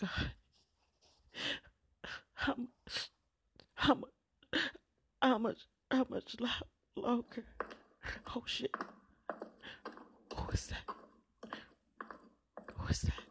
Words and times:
God. 0.00 0.30
How 2.34 2.54
much? 2.56 3.10
How 3.74 3.94
much? 3.94 4.10
How 5.22 5.38
much? 5.38 5.58
How 5.90 6.06
much 6.08 6.36
lo- 6.40 6.48
longer? 6.96 7.44
Oh 8.34 8.42
shit! 8.46 8.74
Who 10.36 10.50
is 10.52 10.66
that? 10.68 10.94
Who 12.76 12.88
is 12.88 13.00
that? 13.02 13.25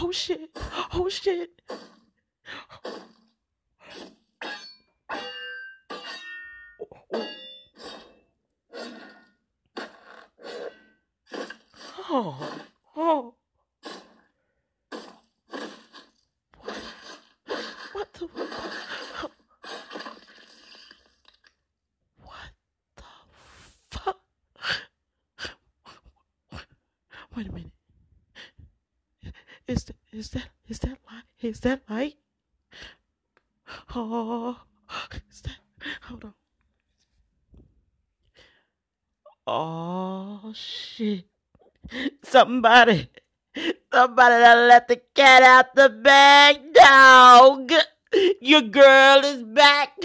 Oh 0.00 0.12
shit, 0.12 0.50
oh 0.94 1.08
shit. 1.08 1.50
Oh, 12.10 12.62
oh. 12.96 13.34
What? 17.92 18.12
The? 18.14 18.26
What 22.22 22.48
the? 23.90 24.14
Wait 27.36 27.46
a 27.46 27.52
minute. 27.52 27.77
Is 29.68 29.84
that 29.84 29.96
is 30.12 30.30
that 30.30 30.48
is 30.66 30.78
that 30.78 30.98
light? 31.10 31.24
Is 31.42 31.60
that 31.60 31.82
light? 31.90 32.16
Oh, 33.94 34.56
is 35.30 35.42
that? 35.42 35.58
Hold 36.04 36.24
on. 36.24 36.34
Oh 39.46 40.52
shit! 40.54 41.26
Somebody, 42.22 43.10
somebody 43.92 44.34
done 44.42 44.68
let 44.68 44.88
the 44.88 45.02
cat 45.14 45.42
out 45.42 45.74
the 45.74 45.90
bag, 45.90 46.72
dog. 46.72 47.70
Your 48.40 48.62
girl 48.62 49.22
is 49.24 49.42
back. 49.42 49.98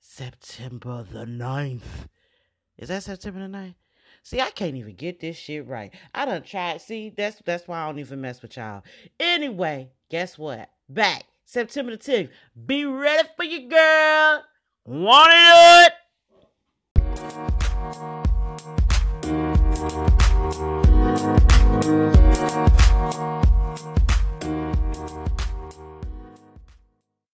September 0.00 1.06
the 1.08 1.24
9th. 1.24 2.08
Is 2.76 2.88
that 2.88 3.04
September 3.04 3.46
the 3.46 3.56
9th? 3.56 3.74
See, 4.22 4.40
I 4.40 4.50
can't 4.50 4.76
even 4.76 4.94
get 4.94 5.20
this 5.20 5.36
shit 5.36 5.66
right. 5.66 5.94
I 6.14 6.24
done 6.24 6.42
tried. 6.42 6.80
See, 6.80 7.10
that's 7.16 7.40
that's 7.44 7.66
why 7.66 7.80
I 7.82 7.86
don't 7.86 7.98
even 7.98 8.20
mess 8.20 8.42
with 8.42 8.56
y'all. 8.56 8.82
Anyway, 9.18 9.90
guess 10.10 10.38
what? 10.38 10.70
Back 10.88 11.24
September 11.44 11.92
the 11.92 11.98
10th. 11.98 12.30
Be 12.66 12.84
ready 12.84 13.28
for 13.36 13.44
your 13.44 13.68
girl. 13.68 14.44
Wanna 14.84 15.88
do 15.88 15.94